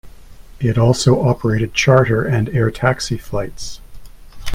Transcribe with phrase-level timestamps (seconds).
[0.59, 3.81] It also operated charter and air taxi flights.